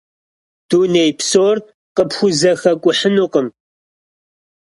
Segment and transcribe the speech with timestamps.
[0.69, 1.57] Дуней псор
[1.95, 3.47] къыпхузэхэкӀухьынукъым.